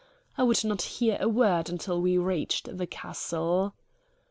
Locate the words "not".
0.65-0.81